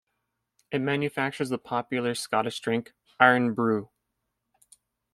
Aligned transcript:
It 0.71 0.79
manufactures 0.79 1.49
the 1.49 1.59
popular 1.59 2.15
Scottish 2.15 2.59
drink, 2.59 2.95
Irn-Bru. 3.19 3.87